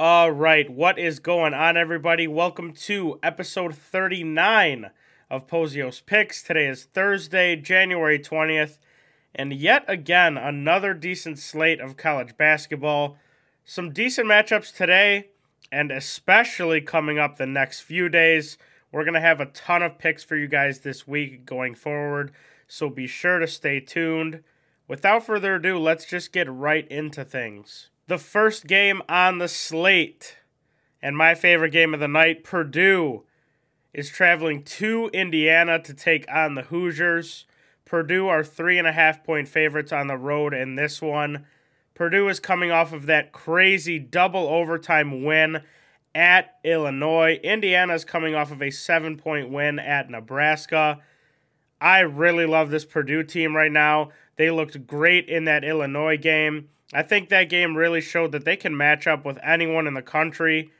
All 0.00 0.30
right, 0.30 0.70
what 0.70 0.96
is 0.96 1.18
going 1.18 1.54
on, 1.54 1.76
everybody? 1.76 2.28
Welcome 2.28 2.72
to 2.72 3.18
episode 3.20 3.74
39 3.74 4.92
of 5.28 5.48
Pozios 5.48 6.06
Picks. 6.06 6.40
Today 6.40 6.68
is 6.68 6.84
Thursday, 6.84 7.56
January 7.56 8.20
20th, 8.20 8.78
and 9.34 9.52
yet 9.52 9.84
again, 9.88 10.36
another 10.36 10.94
decent 10.94 11.40
slate 11.40 11.80
of 11.80 11.96
college 11.96 12.36
basketball. 12.36 13.16
Some 13.64 13.92
decent 13.92 14.28
matchups 14.28 14.72
today, 14.72 15.30
and 15.72 15.90
especially 15.90 16.80
coming 16.80 17.18
up 17.18 17.36
the 17.36 17.46
next 17.46 17.80
few 17.80 18.08
days. 18.08 18.56
We're 18.92 19.02
going 19.02 19.14
to 19.14 19.20
have 19.20 19.40
a 19.40 19.46
ton 19.46 19.82
of 19.82 19.98
picks 19.98 20.22
for 20.22 20.36
you 20.36 20.46
guys 20.46 20.78
this 20.78 21.08
week 21.08 21.44
going 21.44 21.74
forward, 21.74 22.30
so 22.68 22.88
be 22.88 23.08
sure 23.08 23.40
to 23.40 23.48
stay 23.48 23.80
tuned. 23.80 24.44
Without 24.86 25.26
further 25.26 25.56
ado, 25.56 25.76
let's 25.76 26.04
just 26.04 26.32
get 26.32 26.48
right 26.48 26.86
into 26.86 27.24
things. 27.24 27.88
The 28.08 28.16
first 28.16 28.66
game 28.66 29.02
on 29.06 29.36
the 29.36 29.48
slate, 29.48 30.38
and 31.02 31.14
my 31.14 31.34
favorite 31.34 31.72
game 31.72 31.92
of 31.92 32.00
the 32.00 32.08
night, 32.08 32.42
Purdue 32.42 33.24
is 33.92 34.08
traveling 34.08 34.62
to 34.62 35.10
Indiana 35.12 35.78
to 35.82 35.92
take 35.92 36.24
on 36.32 36.54
the 36.54 36.62
Hoosiers. 36.62 37.44
Purdue 37.84 38.26
are 38.26 38.42
three 38.42 38.78
and 38.78 38.88
a 38.88 38.92
half 38.92 39.22
point 39.22 39.46
favorites 39.46 39.92
on 39.92 40.06
the 40.06 40.16
road 40.16 40.54
in 40.54 40.74
this 40.74 41.02
one. 41.02 41.44
Purdue 41.92 42.28
is 42.28 42.40
coming 42.40 42.70
off 42.70 42.94
of 42.94 43.04
that 43.04 43.32
crazy 43.32 43.98
double 43.98 44.48
overtime 44.48 45.22
win 45.22 45.60
at 46.14 46.54
Illinois. 46.64 47.38
Indiana 47.44 47.92
is 47.92 48.06
coming 48.06 48.34
off 48.34 48.50
of 48.50 48.62
a 48.62 48.70
seven 48.70 49.18
point 49.18 49.50
win 49.50 49.78
at 49.78 50.08
Nebraska. 50.08 51.00
I 51.78 52.00
really 52.00 52.46
love 52.46 52.70
this 52.70 52.86
Purdue 52.86 53.22
team 53.22 53.54
right 53.54 53.70
now. 53.70 54.12
They 54.36 54.50
looked 54.50 54.86
great 54.86 55.28
in 55.28 55.44
that 55.44 55.62
Illinois 55.62 56.16
game. 56.16 56.70
I 56.92 57.02
think 57.02 57.28
that 57.28 57.50
game 57.50 57.76
really 57.76 58.00
showed 58.00 58.32
that 58.32 58.44
they 58.44 58.56
can 58.56 58.76
match 58.76 59.06
up 59.06 59.24
with 59.24 59.38
anyone 59.42 59.86
in 59.86 59.94
the 59.94 60.02
country. 60.02 60.70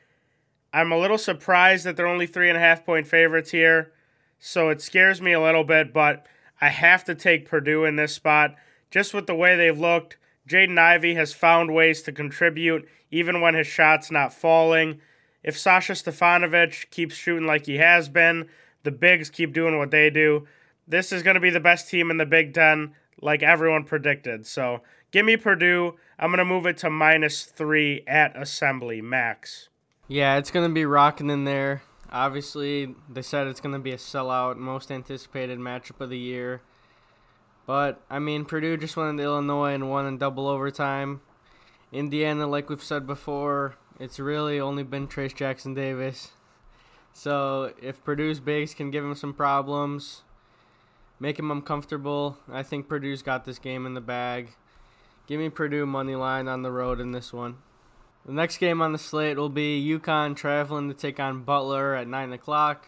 I'm 0.72 0.92
a 0.92 0.98
little 0.98 1.18
surprised 1.18 1.84
that 1.84 1.96
they're 1.96 2.06
only 2.06 2.26
three 2.26 2.48
and 2.48 2.56
a 2.56 2.60
half 2.60 2.84
point 2.84 3.06
favorites 3.06 3.50
here, 3.50 3.92
so 4.38 4.68
it 4.70 4.80
scares 4.80 5.20
me 5.20 5.32
a 5.32 5.40
little 5.40 5.64
bit, 5.64 5.92
but 5.92 6.26
I 6.60 6.68
have 6.68 7.04
to 7.04 7.14
take 7.14 7.48
Purdue 7.48 7.84
in 7.84 7.96
this 7.96 8.14
spot 8.14 8.54
just 8.90 9.12
with 9.12 9.26
the 9.26 9.34
way 9.34 9.56
they've 9.56 9.78
looked. 9.78 10.16
Jaden 10.48 10.78
Ivey 10.78 11.14
has 11.14 11.34
found 11.34 11.74
ways 11.74 12.02
to 12.02 12.12
contribute 12.12 12.88
even 13.10 13.40
when 13.40 13.54
his 13.54 13.66
shot's 13.66 14.10
not 14.10 14.32
falling. 14.32 15.00
If 15.42 15.58
Sasha 15.58 15.92
Stefanovic 15.92 16.90
keeps 16.90 17.14
shooting 17.14 17.46
like 17.46 17.66
he 17.66 17.76
has 17.76 18.08
been, 18.08 18.48
the 18.82 18.90
bigs 18.90 19.30
keep 19.30 19.52
doing 19.52 19.78
what 19.78 19.90
they 19.90 20.10
do. 20.10 20.46
This 20.86 21.12
is 21.12 21.22
going 21.22 21.34
to 21.34 21.40
be 21.40 21.50
the 21.50 21.60
best 21.60 21.88
team 21.88 22.10
in 22.10 22.16
the 22.16 22.26
Big 22.26 22.54
Ten, 22.54 22.94
like 23.20 23.42
everyone 23.42 23.84
predicted. 23.84 24.46
So 24.46 24.82
give 25.10 25.24
me 25.24 25.36
Purdue. 25.36 25.96
I'm 26.18 26.30
going 26.30 26.38
to 26.38 26.44
move 26.44 26.66
it 26.66 26.78
to 26.78 26.90
minus 26.90 27.44
three 27.44 28.04
at 28.06 28.36
Assembly 28.40 29.00
Max. 29.00 29.68
Yeah, 30.06 30.36
it's 30.38 30.50
going 30.50 30.68
to 30.68 30.74
be 30.74 30.84
rocking 30.84 31.30
in 31.30 31.44
there. 31.44 31.82
Obviously, 32.10 32.94
they 33.10 33.22
said 33.22 33.46
it's 33.46 33.60
going 33.60 33.74
to 33.74 33.78
be 33.78 33.92
a 33.92 33.98
sellout, 33.98 34.56
most 34.56 34.90
anticipated 34.90 35.58
matchup 35.58 36.00
of 36.00 36.08
the 36.08 36.18
year. 36.18 36.62
But, 37.66 38.00
I 38.08 38.18
mean, 38.18 38.46
Purdue 38.46 38.78
just 38.78 38.96
won 38.96 39.10
in 39.10 39.20
Illinois 39.20 39.74
and 39.74 39.90
won 39.90 40.06
in 40.06 40.16
double 40.16 40.48
overtime. 40.48 41.20
Indiana, 41.92 42.46
like 42.46 42.70
we've 42.70 42.82
said 42.82 43.06
before, 43.06 43.74
it's 44.00 44.18
really 44.18 44.58
only 44.58 44.82
been 44.82 45.06
Trayce 45.06 45.34
Jackson 45.34 45.74
Davis. 45.74 46.32
So, 47.12 47.74
if 47.82 48.02
Purdue's 48.02 48.40
bigs 48.40 48.72
can 48.72 48.90
give 48.90 49.04
him 49.04 49.14
some 49.14 49.34
problems, 49.34 50.22
make 51.20 51.38
him 51.38 51.50
uncomfortable, 51.50 52.36
I 52.50 52.62
think 52.62 52.88
Purdue's 52.88 53.22
got 53.22 53.44
this 53.44 53.58
game 53.58 53.86
in 53.86 53.94
the 53.94 54.00
bag. 54.00 54.50
Give 55.26 55.40
me 55.40 55.48
Purdue 55.50 55.86
money 55.86 56.14
line 56.14 56.48
on 56.48 56.62
the 56.62 56.72
road 56.72 57.00
in 57.00 57.12
this 57.12 57.32
one. 57.32 57.56
The 58.24 58.32
next 58.32 58.58
game 58.58 58.82
on 58.82 58.92
the 58.92 58.98
slate 58.98 59.36
will 59.36 59.48
be 59.48 59.82
UConn 59.86 60.36
traveling 60.36 60.88
to 60.88 60.94
take 60.94 61.18
on 61.18 61.44
Butler 61.44 61.94
at 61.94 62.08
9 62.08 62.32
o'clock. 62.32 62.86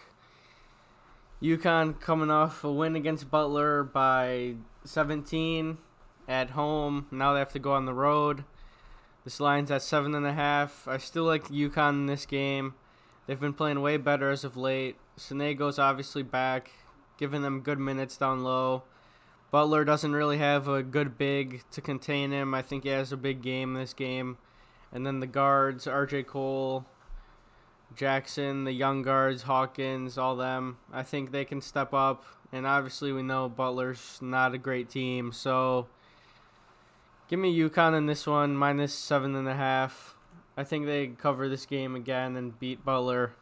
UConn 1.42 1.98
coming 2.00 2.30
off 2.30 2.62
a 2.64 2.70
win 2.70 2.96
against 2.96 3.30
Butler 3.30 3.82
by 3.82 4.54
17 4.84 5.78
at 6.28 6.50
home. 6.50 7.06
Now 7.10 7.32
they 7.32 7.38
have 7.38 7.52
to 7.52 7.58
go 7.58 7.72
on 7.72 7.86
the 7.86 7.94
road. 7.94 8.44
This 9.24 9.40
line's 9.40 9.70
at 9.70 9.82
seven 9.82 10.14
and 10.14 10.26
a 10.26 10.32
half. 10.32 10.86
I 10.88 10.96
still 10.96 11.24
like 11.24 11.48
UConn 11.48 11.90
in 11.90 12.06
this 12.06 12.26
game. 12.26 12.74
They've 13.26 13.40
been 13.40 13.52
playing 13.52 13.80
way 13.80 13.96
better 13.96 14.30
as 14.30 14.44
of 14.44 14.56
late. 14.56 14.96
Sanogo's 15.18 15.78
obviously 15.78 16.22
back, 16.22 16.70
giving 17.20 17.42
them 17.42 17.60
good 17.60 17.78
minutes 17.78 18.16
down 18.16 18.42
low. 18.42 18.82
Butler 19.50 19.84
doesn't 19.84 20.12
really 20.12 20.38
have 20.38 20.66
a 20.66 20.82
good 20.82 21.18
big 21.18 21.62
to 21.72 21.80
contain 21.80 22.32
him. 22.32 22.54
I 22.54 22.62
think 22.62 22.84
he 22.84 22.88
has 22.88 23.12
a 23.12 23.16
big 23.16 23.42
game 23.42 23.74
this 23.74 23.92
game. 23.92 24.38
And 24.90 25.06
then 25.06 25.20
the 25.20 25.26
guards, 25.26 25.86
RJ 25.86 26.26
Cole, 26.26 26.84
Jackson, 27.94 28.64
the 28.64 28.72
young 28.72 29.02
guards, 29.02 29.42
Hawkins, 29.42 30.16
all 30.16 30.34
them. 30.34 30.78
I 30.92 31.02
think 31.02 31.30
they 31.30 31.44
can 31.44 31.60
step 31.60 31.92
up. 31.92 32.24
And 32.52 32.66
obviously, 32.66 33.12
we 33.12 33.22
know 33.22 33.48
Butler's 33.48 34.18
not 34.20 34.54
a 34.54 34.58
great 34.58 34.88
team. 34.88 35.30
So, 35.32 35.86
give 37.28 37.38
me 37.38 37.56
UConn 37.56 37.96
in 37.96 38.06
this 38.06 38.26
one, 38.26 38.56
minus 38.56 38.94
seven 38.94 39.36
and 39.36 39.48
a 39.48 39.54
half. 39.54 40.16
I 40.56 40.64
think 40.64 40.86
they 40.86 41.08
cover 41.08 41.48
this 41.48 41.66
game 41.66 41.94
again 41.94 42.36
and 42.36 42.58
beat 42.58 42.84
Butler. 42.84 43.32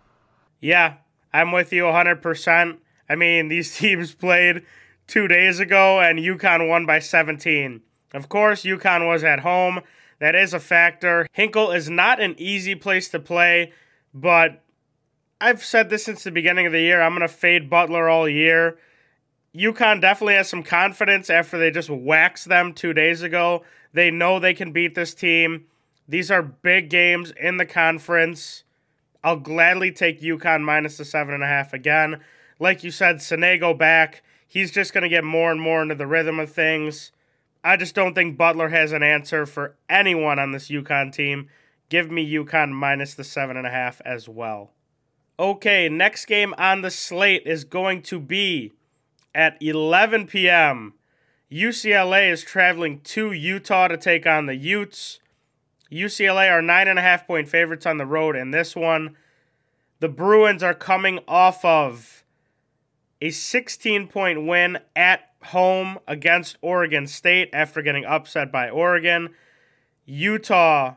Yeah, 0.60 0.96
I'm 1.32 1.52
with 1.52 1.72
you 1.72 1.84
100%. 1.84 2.78
I 3.08 3.16
mean, 3.16 3.48
these 3.48 3.76
teams 3.78 4.14
played 4.14 4.62
two 5.06 5.28
days 5.28 5.58
ago, 5.60 6.00
and 6.00 6.18
UConn 6.18 6.68
won 6.68 6.86
by 6.86 6.98
17. 6.98 7.80
Of 8.14 8.28
course, 8.28 8.62
UConn 8.62 9.06
was 9.06 9.24
at 9.24 9.40
home. 9.40 9.80
That 10.20 10.34
is 10.34 10.52
a 10.52 10.60
factor. 10.60 11.26
Hinkle 11.32 11.70
is 11.70 11.88
not 11.88 12.20
an 12.20 12.34
easy 12.38 12.74
place 12.74 13.08
to 13.10 13.20
play, 13.20 13.72
but 14.12 14.62
I've 15.40 15.64
said 15.64 15.90
this 15.90 16.04
since 16.04 16.24
the 16.24 16.30
beginning 16.30 16.66
of 16.66 16.72
the 16.72 16.80
year. 16.80 17.00
I'm 17.00 17.12
going 17.12 17.20
to 17.20 17.28
fade 17.28 17.70
Butler 17.70 18.08
all 18.08 18.28
year. 18.28 18.78
UConn 19.54 20.00
definitely 20.00 20.34
has 20.34 20.48
some 20.48 20.62
confidence 20.62 21.30
after 21.30 21.58
they 21.58 21.70
just 21.70 21.90
waxed 21.90 22.48
them 22.48 22.72
two 22.72 22.92
days 22.92 23.22
ago. 23.22 23.64
They 23.92 24.10
know 24.10 24.38
they 24.38 24.54
can 24.54 24.72
beat 24.72 24.94
this 24.94 25.14
team. 25.14 25.66
These 26.08 26.30
are 26.30 26.42
big 26.42 26.90
games 26.90 27.32
in 27.38 27.56
the 27.56 27.66
conference. 27.66 28.64
I'll 29.22 29.36
gladly 29.36 29.92
take 29.92 30.20
UConn 30.20 30.62
minus 30.62 30.96
the 30.96 31.04
seven 31.04 31.34
and 31.34 31.42
a 31.42 31.46
half 31.46 31.72
again. 31.72 32.20
Like 32.58 32.82
you 32.82 32.90
said, 32.90 33.16
Sanogo 33.16 33.76
back. 33.76 34.22
He's 34.46 34.70
just 34.70 34.92
going 34.92 35.02
to 35.02 35.08
get 35.08 35.24
more 35.24 35.50
and 35.50 35.60
more 35.60 35.82
into 35.82 35.94
the 35.94 36.06
rhythm 36.06 36.40
of 36.40 36.50
things. 36.50 37.12
I 37.62 37.76
just 37.76 37.94
don't 37.94 38.14
think 38.14 38.38
Butler 38.38 38.70
has 38.70 38.92
an 38.92 39.02
answer 39.02 39.44
for 39.44 39.76
anyone 39.88 40.38
on 40.38 40.52
this 40.52 40.68
UConn 40.68 41.12
team. 41.12 41.48
Give 41.88 42.10
me 42.10 42.30
UConn 42.30 42.72
minus 42.72 43.14
the 43.14 43.24
seven 43.24 43.56
and 43.56 43.66
a 43.66 43.70
half 43.70 44.00
as 44.04 44.28
well. 44.28 44.72
Okay, 45.38 45.88
next 45.88 46.26
game 46.26 46.54
on 46.58 46.82
the 46.82 46.90
slate 46.90 47.42
is 47.46 47.64
going 47.64 48.02
to 48.02 48.18
be 48.18 48.72
at 49.34 49.56
11 49.60 50.26
p.m. 50.26 50.94
UCLA 51.50 52.30
is 52.30 52.42
traveling 52.42 53.00
to 53.00 53.32
Utah 53.32 53.88
to 53.88 53.96
take 53.96 54.26
on 54.26 54.46
the 54.46 54.56
Utes. 54.56 55.20
UCLA 55.90 56.50
are 56.50 56.60
nine 56.60 56.88
and 56.88 56.98
a 56.98 57.02
half 57.02 57.26
point 57.26 57.48
favorites 57.48 57.86
on 57.86 57.98
the 57.98 58.06
road 58.06 58.36
in 58.36 58.50
this 58.50 58.76
one. 58.76 59.16
The 60.00 60.08
Bruins 60.08 60.62
are 60.62 60.74
coming 60.74 61.20
off 61.26 61.64
of 61.64 62.24
a 63.20 63.30
16 63.30 64.08
point 64.08 64.46
win 64.46 64.78
at 64.94 65.30
home 65.44 65.98
against 66.06 66.56
Oregon 66.60 67.06
State 67.06 67.50
after 67.52 67.82
getting 67.82 68.04
upset 68.04 68.52
by 68.52 68.68
Oregon. 68.68 69.30
Utah 70.04 70.94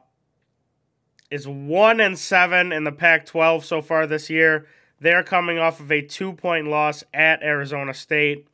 is 1.29 1.47
1 1.47 1.99
and 1.99 2.17
7 2.17 2.71
in 2.71 2.83
the 2.83 2.91
Pac 2.91 3.25
12 3.25 3.65
so 3.65 3.81
far 3.81 4.05
this 4.05 4.29
year. 4.29 4.67
They're 4.99 5.23
coming 5.23 5.57
off 5.57 5.79
of 5.79 5.91
a 5.91 6.01
two 6.01 6.33
point 6.33 6.67
loss 6.67 7.03
at 7.13 7.41
Arizona 7.41 7.93
State. 7.93 8.47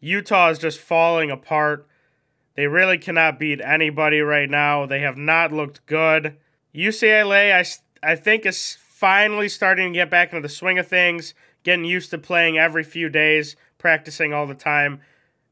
Utah 0.00 0.50
is 0.50 0.58
just 0.58 0.78
falling 0.78 1.30
apart. 1.30 1.86
They 2.54 2.66
really 2.66 2.98
cannot 2.98 3.38
beat 3.38 3.60
anybody 3.60 4.20
right 4.20 4.48
now. 4.48 4.86
They 4.86 5.00
have 5.00 5.16
not 5.16 5.52
looked 5.52 5.84
good. 5.86 6.36
UCLA, 6.74 7.52
I, 7.52 8.12
I 8.12 8.14
think, 8.16 8.46
is 8.46 8.78
finally 8.98 9.48
starting 9.48 9.92
to 9.92 9.96
get 9.96 10.10
back 10.10 10.32
into 10.32 10.42
the 10.42 10.52
swing 10.52 10.76
of 10.76 10.88
things, 10.88 11.32
getting 11.62 11.84
used 11.84 12.10
to 12.10 12.18
playing 12.18 12.58
every 12.58 12.82
few 12.82 13.08
days, 13.08 13.54
practicing 13.78 14.32
all 14.32 14.44
the 14.44 14.54
time. 14.56 15.00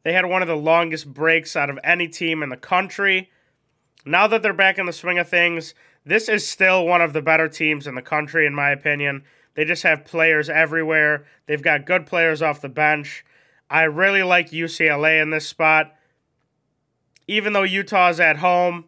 They 0.02 0.14
had 0.14 0.26
one 0.26 0.43
of 0.43 0.48
the 0.48 0.56
longest 0.56 1.14
breaks 1.14 1.54
out 1.54 1.70
of 1.70 1.78
any 1.84 2.08
team 2.08 2.43
in 2.43 2.48
the 2.48 2.56
country. 2.56 3.31
Now 4.04 4.26
that 4.26 4.43
they're 4.43 4.52
back 4.52 4.78
in 4.78 4.87
the 4.87 4.93
swing 4.93 5.20
of 5.20 5.28
things, 5.28 5.75
this 6.04 6.28
is 6.28 6.44
still 6.44 6.84
one 6.84 7.00
of 7.00 7.12
the 7.12 7.22
better 7.22 7.48
teams 7.48 7.87
in 7.87 7.94
the 7.94 8.02
country, 8.02 8.48
in 8.48 8.54
my 8.54 8.70
opinion. 8.70 9.22
They 9.54 9.64
just 9.64 9.84
have 9.84 10.04
players 10.04 10.50
everywhere. 10.50 11.25
They've 11.46 11.62
got 11.62 11.87
good 11.87 12.04
players 12.04 12.42
off 12.42 12.60
the 12.60 12.69
bench. 12.69 13.25
I 13.70 13.84
really 13.84 14.25
like 14.25 14.50
UCLA 14.50 15.22
in 15.22 15.31
this 15.31 15.46
spot. 15.46 15.94
Even 17.28 17.52
though 17.52 17.62
Utah's 17.62 18.19
at 18.19 18.38
home, 18.38 18.87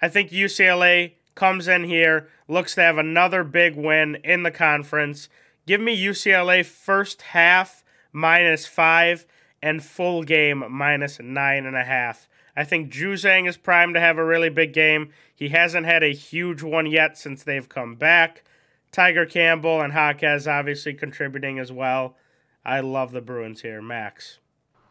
I 0.00 0.08
think 0.08 0.30
UCLA 0.30 1.14
comes 1.38 1.68
in 1.68 1.84
here, 1.84 2.28
looks 2.48 2.74
to 2.74 2.82
have 2.82 2.98
another 2.98 3.44
big 3.44 3.76
win 3.76 4.16
in 4.24 4.42
the 4.42 4.50
conference. 4.50 5.28
Give 5.66 5.80
me 5.80 5.96
UCLA 5.96 6.66
first 6.66 7.22
half 7.22 7.84
minus 8.12 8.66
five 8.66 9.24
and 9.62 9.82
full 9.82 10.24
game 10.24 10.64
minus 10.68 11.20
nine 11.20 11.64
and 11.64 11.76
a 11.76 11.84
half. 11.84 12.28
I 12.56 12.64
think 12.64 12.92
Juzang 12.92 13.48
is 13.48 13.56
primed 13.56 13.94
to 13.94 14.00
have 14.00 14.18
a 14.18 14.24
really 14.24 14.48
big 14.48 14.72
game. 14.72 15.10
He 15.32 15.50
hasn't 15.50 15.86
had 15.86 16.02
a 16.02 16.12
huge 16.12 16.64
one 16.64 16.86
yet 16.86 17.16
since 17.16 17.44
they've 17.44 17.68
come 17.68 17.94
back. 17.94 18.42
Tiger 18.90 19.24
Campbell 19.24 19.80
and 19.80 19.92
Jaquez 19.92 20.48
obviously 20.48 20.92
contributing 20.92 21.60
as 21.60 21.70
well. 21.70 22.16
I 22.64 22.80
love 22.80 23.12
the 23.12 23.20
Bruins 23.20 23.62
here, 23.62 23.80
Max. 23.80 24.38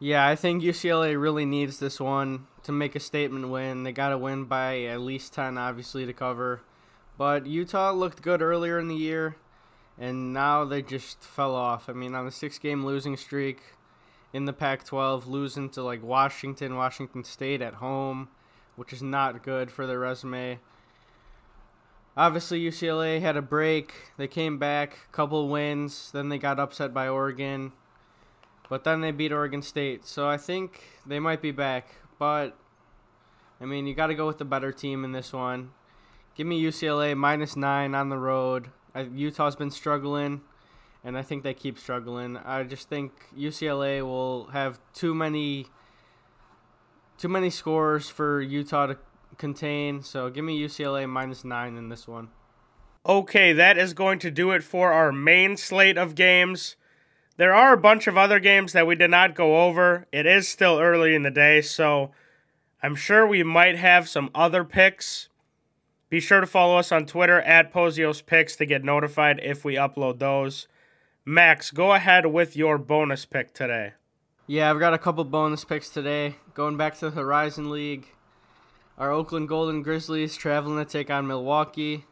Yeah, 0.00 0.26
I 0.26 0.36
think 0.36 0.62
UCLA 0.62 1.20
really 1.20 1.44
needs 1.44 1.80
this 1.80 1.98
one 1.98 2.46
to 2.62 2.70
make 2.70 2.94
a 2.94 3.00
statement 3.00 3.48
win. 3.48 3.82
They 3.82 3.90
got 3.90 4.10
to 4.10 4.18
win 4.18 4.44
by 4.44 4.82
at 4.84 5.00
least 5.00 5.34
10, 5.34 5.58
obviously, 5.58 6.06
to 6.06 6.12
cover. 6.12 6.60
But 7.16 7.46
Utah 7.46 7.90
looked 7.90 8.22
good 8.22 8.40
earlier 8.40 8.78
in 8.78 8.86
the 8.86 8.94
year, 8.94 9.34
and 9.98 10.32
now 10.32 10.64
they 10.64 10.82
just 10.82 11.20
fell 11.20 11.56
off. 11.56 11.88
I 11.88 11.94
mean, 11.94 12.14
on 12.14 12.28
a 12.28 12.30
six 12.30 12.60
game 12.60 12.86
losing 12.86 13.16
streak 13.16 13.60
in 14.32 14.44
the 14.44 14.52
Pac 14.52 14.84
12, 14.84 15.26
losing 15.26 15.68
to 15.70 15.82
like 15.82 16.02
Washington, 16.04 16.76
Washington 16.76 17.24
State 17.24 17.60
at 17.60 17.74
home, 17.74 18.28
which 18.76 18.92
is 18.92 19.02
not 19.02 19.42
good 19.42 19.68
for 19.68 19.84
their 19.84 19.98
resume. 19.98 20.60
Obviously, 22.16 22.60
UCLA 22.60 23.20
had 23.20 23.36
a 23.36 23.42
break. 23.42 23.92
They 24.16 24.28
came 24.28 24.58
back, 24.58 24.96
couple 25.10 25.48
wins. 25.48 26.12
Then 26.12 26.28
they 26.28 26.38
got 26.38 26.60
upset 26.60 26.94
by 26.94 27.08
Oregon. 27.08 27.72
But 28.68 28.84
then 28.84 29.00
they 29.00 29.10
beat 29.10 29.32
Oregon 29.32 29.62
State. 29.62 30.06
So 30.06 30.28
I 30.28 30.36
think 30.36 30.82
they 31.06 31.18
might 31.18 31.40
be 31.40 31.50
back. 31.50 31.88
But, 32.18 32.56
I 33.60 33.64
mean, 33.64 33.86
you 33.86 33.94
got 33.94 34.08
to 34.08 34.14
go 34.14 34.26
with 34.26 34.38
the 34.38 34.44
better 34.44 34.72
team 34.72 35.04
in 35.04 35.12
this 35.12 35.32
one. 35.32 35.70
Give 36.34 36.46
me 36.46 36.62
UCLA 36.62 37.16
minus 37.16 37.56
nine 37.56 37.94
on 37.94 38.08
the 38.10 38.18
road. 38.18 38.68
I, 38.94 39.02
Utah's 39.02 39.56
been 39.56 39.70
struggling, 39.70 40.42
and 41.02 41.16
I 41.18 41.22
think 41.22 41.42
they 41.42 41.54
keep 41.54 41.78
struggling. 41.78 42.36
I 42.36 42.62
just 42.62 42.88
think 42.88 43.12
UCLA 43.36 44.02
will 44.02 44.46
have 44.48 44.78
too 44.92 45.14
many 45.14 45.66
too 47.16 47.28
many 47.28 47.50
scores 47.50 48.08
for 48.08 48.40
Utah 48.40 48.86
to 48.86 48.96
contain. 49.36 50.02
So 50.02 50.30
give 50.30 50.44
me 50.44 50.60
UCLA 50.60 51.08
minus 51.08 51.44
nine 51.44 51.76
in 51.76 51.88
this 51.88 52.06
one. 52.06 52.28
Okay, 53.04 53.52
that 53.52 53.76
is 53.76 53.94
going 53.94 54.18
to 54.20 54.30
do 54.30 54.52
it 54.52 54.62
for 54.62 54.92
our 54.92 55.10
main 55.10 55.56
slate 55.56 55.98
of 55.98 56.14
games. 56.14 56.76
There 57.38 57.54
are 57.54 57.72
a 57.72 57.78
bunch 57.78 58.06
of 58.06 58.18
other 58.18 58.38
games 58.38 58.74
that 58.74 58.86
we 58.86 58.94
did 58.94 59.10
not 59.10 59.34
go 59.34 59.62
over. 59.62 60.06
It 60.12 60.26
is 60.26 60.46
still 60.46 60.78
early 60.78 61.14
in 61.14 61.22
the 61.22 61.30
day, 61.30 61.62
so 61.62 62.10
I'm 62.82 62.94
sure 62.94 63.26
we 63.26 63.42
might 63.42 63.78
have 63.78 64.06
some 64.06 64.30
other 64.34 64.62
picks 64.64 65.30
be 66.10 66.20
sure 66.20 66.40
to 66.40 66.46
follow 66.46 66.78
us 66.78 66.90
on 66.90 67.04
Twitter 67.04 67.42
at 67.42 67.72
Pozios 67.72 68.24
Picks 68.24 68.56
to 68.56 68.64
get 68.64 68.82
notified 68.82 69.40
if 69.42 69.62
we 69.62 69.74
upload 69.74 70.18
those. 70.18 70.66
Max, 71.22 71.70
go 71.70 71.92
ahead 71.92 72.24
with 72.26 72.56
your 72.56 72.78
bonus 72.78 73.26
pick 73.26 73.52
today. 73.52 73.92
Yeah, 74.46 74.70
I've 74.70 74.78
got 74.78 74.94
a 74.94 74.98
couple 74.98 75.22
bonus 75.24 75.64
picks 75.64 75.90
today. 75.90 76.36
Going 76.54 76.78
back 76.78 76.98
to 76.98 77.10
the 77.10 77.20
Horizon 77.20 77.70
League, 77.70 78.06
our 78.96 79.12
Oakland 79.12 79.48
Golden 79.48 79.82
Grizzlies 79.82 80.34
traveling 80.34 80.82
to 80.82 80.90
take 80.90 81.10
on 81.10 81.26
Milwaukee. 81.26 82.06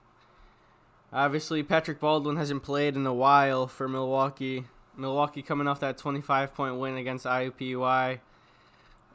Obviously, 1.11 1.63
Patrick 1.63 1.99
Baldwin 1.99 2.37
hasn't 2.37 2.63
played 2.63 2.97
in 2.97 3.07
a 3.07 3.15
while 3.15 3.67
for 3.67 3.89
Milwaukee. 3.89 4.65
Milwaukee 4.97 5.43
coming 5.43 5.69
off 5.69 5.81
that 5.81 5.99
25 5.99 6.55
point 6.55 6.77
win 6.77 6.97
against 6.97 7.27
IUPUI. 7.27 8.21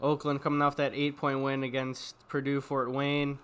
Oakland 0.01 0.41
coming 0.41 0.61
off 0.61 0.75
that 0.77 0.93
8 0.93 1.17
point 1.17 1.41
win 1.41 1.63
against 1.63 2.15
Purdue 2.27 2.61
Fort 2.61 2.91
Wayne 2.91 3.39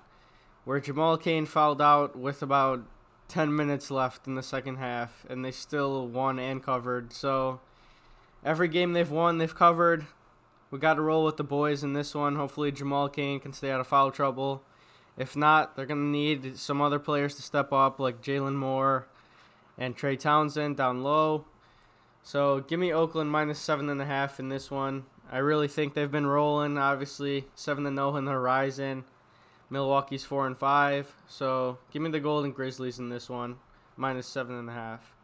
where 0.67 0.81
Jamal 0.81 1.17
Cain 1.17 1.45
fouled 1.45 1.81
out 1.81 2.17
with 2.17 2.41
about 2.41 2.83
10 3.29 3.55
minutes 3.55 3.89
left 3.89 4.27
in 4.27 4.35
the 4.35 4.43
second 4.43 4.75
half, 4.75 5.25
and 5.29 5.43
they 5.43 5.51
still 5.51 6.05
won 6.05 6.39
and 6.39 6.61
covered. 6.61 7.13
So 7.13 7.61
every 8.43 8.67
game 8.67 8.91
they've 8.91 9.09
won, 9.09 9.37
they've 9.37 9.55
covered. 9.55 10.05
We 10.69 10.77
got 10.77 10.95
to 10.95 11.01
roll 11.01 11.23
with 11.23 11.37
the 11.37 11.45
boys 11.45 11.85
in 11.85 11.93
this 11.93 12.13
one. 12.13 12.35
Hopefully, 12.35 12.73
Jamal 12.73 13.07
Cain 13.07 13.39
can 13.39 13.53
stay 13.53 13.71
out 13.71 13.79
of 13.79 13.87
foul 13.87 14.11
trouble. 14.11 14.61
If 15.17 15.37
not, 15.37 15.77
they're 15.77 15.85
going 15.85 16.01
to 16.01 16.17
need 16.17 16.57
some 16.57 16.81
other 16.81 16.99
players 16.99 17.35
to 17.35 17.41
step 17.41 17.71
up, 17.71 17.97
like 17.97 18.21
Jalen 18.21 18.55
Moore 18.55 19.07
and 19.77 19.95
Trey 19.95 20.17
Townsend 20.17 20.75
down 20.75 21.01
low. 21.01 21.45
So 22.27 22.59
give 22.59 22.77
me 22.77 22.91
Oakland 22.91 23.31
minus 23.31 23.57
seven 23.57 23.87
and 23.87 24.01
a 24.01 24.05
half 24.05 24.41
in 24.41 24.49
this 24.49 24.69
one. 24.69 25.05
I 25.31 25.37
really 25.37 25.69
think 25.69 25.93
they've 25.93 26.11
been 26.11 26.27
rolling. 26.27 26.77
Obviously, 26.77 27.47
seven 27.55 27.85
to 27.85 27.89
oh 27.89 27.93
zero 27.93 28.15
in 28.17 28.25
the 28.25 28.33
horizon. 28.33 29.05
Milwaukee's 29.69 30.25
four 30.25 30.45
and 30.45 30.57
five. 30.57 31.09
So 31.29 31.77
give 31.89 32.01
me 32.01 32.09
the 32.11 32.19
Golden 32.19 32.51
Grizzlies 32.51 32.99
in 32.99 33.07
this 33.07 33.29
one, 33.29 33.55
minus 33.95 34.27
seven 34.27 34.57
and 34.57 34.69
a 34.69 34.73
half. 34.73 35.15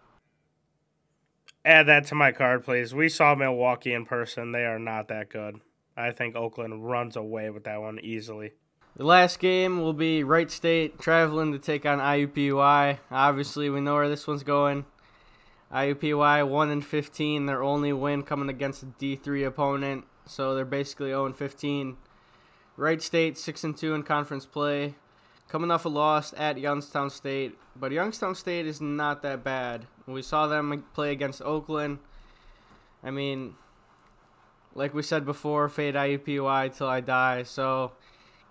Add 1.66 1.88
that 1.88 2.06
to 2.06 2.16
my 2.16 2.32
card, 2.32 2.64
please. 2.64 2.96
We 2.96 3.10
saw 3.10 3.36
Milwaukee 3.36 3.94
in 3.94 4.06
person. 4.06 4.54
They 4.54 4.64
are 4.64 4.80
not 4.80 5.10
that 5.10 5.30
good. 5.30 5.60
I 5.98 6.12
think 6.12 6.38
Oakland 6.38 6.90
runs 6.90 7.18
away 7.18 7.50
with 7.50 7.66
that 7.66 7.82
one 7.82 8.00
easily. 8.00 8.54
The 8.96 9.04
last 9.04 9.42
game 9.42 9.82
will 9.82 9.92
be 9.92 10.24
Wright 10.24 10.50
State 10.50 11.00
traveling 11.00 11.52
to 11.52 11.60
take 11.60 11.86
on 11.86 12.00
IUPUI. 12.00 13.00
Obviously, 13.12 13.70
we 13.70 13.82
know 13.82 13.96
where 13.96 14.08
this 14.08 14.26
one's 14.26 14.44
going. 14.44 14.86
IUPUI 15.74 16.48
1 16.48 16.70
and 16.70 16.86
15, 16.86 17.46
their 17.46 17.64
only 17.64 17.94
win 17.94 18.24
coming 18.24 18.50
against 18.50 18.84
a 18.84 18.86
D3 18.86 19.48
opponent. 19.48 20.06
So 20.26 20.56
they're 20.56 20.66
basically 20.66 21.10
0 21.10 21.26
and 21.26 21.36
15 21.36 21.98
Wright 22.76 23.04
State 23.04 23.38
six 23.38 23.64
and 23.64 23.78
two 23.78 23.94
in 23.94 24.02
conference 24.02 24.48
play, 24.48 24.96
coming 25.48 25.70
off 25.70 25.86
a 25.86 25.90
loss 25.90 26.34
at 26.36 26.58
Youngstown 26.58 27.12
State, 27.12 27.56
but 27.76 27.92
Youngstown 27.92 28.34
State 28.34 28.66
is 28.66 28.82
not 28.82 29.22
that 29.22 29.44
bad. 29.44 29.86
We 30.08 30.24
saw 30.24 30.48
them 30.48 30.84
play 30.96 31.12
against 31.12 31.44
Oakland. 31.44 32.00
I 33.04 33.12
mean, 33.12 33.54
like 34.74 34.96
we 34.96 35.04
said 35.04 35.24
before, 35.24 35.70
fade 35.70 35.94
IUPUI 35.94 36.76
till 36.76 36.88
I 36.88 37.00
die. 37.00 37.44
So, 37.44 37.92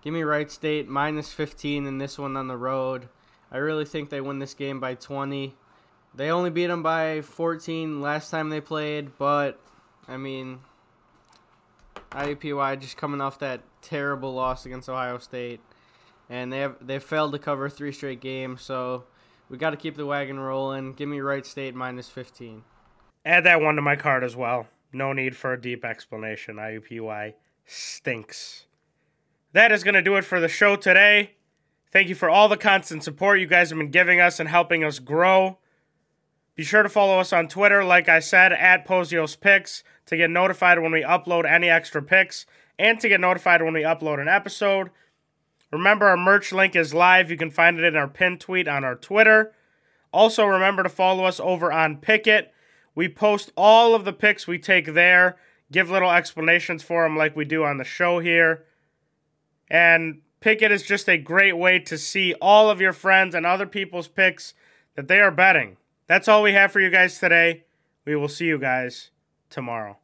give 0.01 0.13
me 0.13 0.23
Wright 0.23 0.49
State 0.49 0.87
minus 0.87 1.33
15 1.33 1.85
in 1.85 1.97
this 1.97 2.17
one 2.17 2.37
on 2.37 2.47
the 2.47 2.55
road. 2.55 3.09
I 3.51 3.57
really 3.57 3.85
think 3.85 4.09
they 4.09 4.21
win 4.21 4.39
this 4.39 4.53
game 4.53 4.79
by 4.79 4.95
20. 4.95 5.53
They 6.15 6.29
only 6.29 6.49
beat 6.49 6.67
them 6.67 6.83
by 6.83 7.21
14 7.21 8.01
last 8.01 8.29
time 8.29 8.49
they 8.49 8.61
played, 8.61 9.17
but 9.17 9.59
I 10.07 10.17
mean, 10.17 10.59
IUPUI 12.11 12.79
just 12.79 12.97
coming 12.97 13.21
off 13.21 13.39
that 13.39 13.61
terrible 13.81 14.33
loss 14.33 14.65
against 14.65 14.89
Ohio 14.89 15.17
State, 15.17 15.59
and 16.29 16.53
they 16.53 16.59
have 16.59 16.75
they 16.85 16.99
failed 16.99 17.31
to 17.33 17.39
cover 17.39 17.69
three 17.69 17.91
straight 17.91 18.21
games. 18.21 18.61
So 18.61 19.05
we 19.49 19.57
got 19.57 19.71
to 19.71 19.77
keep 19.77 19.95
the 19.95 20.05
wagon 20.05 20.39
rolling. 20.39 20.93
Give 20.93 21.09
me 21.09 21.19
Wright 21.19 21.45
State 21.45 21.73
minus 21.73 22.09
15. 22.09 22.63
Add 23.25 23.45
that 23.45 23.61
one 23.61 23.75
to 23.75 23.81
my 23.81 23.95
card 23.95 24.23
as 24.23 24.35
well. 24.35 24.67
No 24.91 25.13
need 25.13 25.35
for 25.35 25.53
a 25.53 25.61
deep 25.61 25.83
explanation. 25.83 26.57
IUPUI 26.57 27.33
stinks. 27.65 28.65
That 29.53 29.71
is 29.71 29.83
going 29.83 29.95
to 29.95 30.01
do 30.01 30.15
it 30.15 30.25
for 30.25 30.39
the 30.39 30.47
show 30.47 30.75
today. 30.75 31.31
Thank 31.91 32.09
you 32.09 32.15
for 32.15 32.29
all 32.29 32.49
the 32.49 32.57
constant 32.57 33.03
support 33.03 33.39
you 33.39 33.45
guys 33.45 33.69
have 33.69 33.77
been 33.77 33.91
giving 33.91 34.19
us 34.19 34.39
and 34.39 34.49
helping 34.49 34.83
us 34.83 34.99
grow. 34.99 35.59
Be 36.55 36.63
sure 36.63 36.83
to 36.83 36.89
follow 36.89 37.19
us 37.19 37.33
on 37.33 37.47
Twitter, 37.47 37.83
like 37.83 38.07
I 38.07 38.19
said, 38.19 38.53
at 38.53 38.87
Pozios 38.87 39.39
Picks 39.39 39.83
to 40.05 40.17
get 40.17 40.29
notified 40.29 40.79
when 40.79 40.91
we 40.91 41.01
upload 41.01 41.49
any 41.49 41.67
extra 41.67 42.01
picks 42.01 42.45
and 42.77 42.99
to 42.99 43.09
get 43.09 43.19
notified 43.19 43.63
when 43.63 43.73
we 43.73 43.81
upload 43.81 44.21
an 44.21 44.27
episode. 44.27 44.91
Remember, 45.71 46.07
our 46.07 46.17
merch 46.17 46.51
link 46.51 46.75
is 46.75 46.93
live. 46.93 47.31
You 47.31 47.37
can 47.37 47.49
find 47.49 47.79
it 47.79 47.85
in 47.85 47.95
our 47.95 48.07
pinned 48.07 48.39
tweet 48.39 48.67
on 48.67 48.83
our 48.83 48.95
Twitter. 48.95 49.53
Also, 50.11 50.45
remember 50.45 50.83
to 50.83 50.89
follow 50.89 51.23
us 51.25 51.39
over 51.39 51.71
on 51.71 51.97
Pikkit. 51.97 52.49
We 52.93 53.09
post 53.09 53.51
all 53.57 53.95
of 53.95 54.05
the 54.05 54.13
picks 54.13 54.45
we 54.45 54.59
take 54.59 54.93
there, 54.93 55.37
give 55.71 55.89
little 55.89 56.11
explanations 56.11 56.83
for 56.83 57.01
them 57.03 57.17
like 57.17 57.35
we 57.35 57.45
do 57.45 57.63
on 57.63 57.79
the 57.79 57.83
show 57.83 58.19
here. 58.19 58.65
And 59.71 60.21
Pikkit 60.39 60.69
is 60.69 60.83
just 60.83 61.09
a 61.09 61.17
great 61.17 61.57
way 61.57 61.79
to 61.79 61.97
see 61.97 62.35
all 62.35 62.69
of 62.69 62.79
your 62.79 62.93
friends 62.93 63.33
and 63.33 63.43
other 63.43 63.65
people's 63.65 64.07
picks 64.07 64.53
that 64.95 65.07
they 65.07 65.19
are 65.19 65.31
betting. 65.31 65.77
That's 66.13 66.27
all 66.27 66.43
we 66.43 66.53
have 66.53 66.71
for 66.71 66.79
you 66.79 66.91
guys 66.91 67.17
today. 67.17 67.63
We 68.05 68.15
will 68.15 68.27
see 68.27 68.45
you 68.45 68.59
guys 68.59 69.09
tomorrow. 69.49 69.97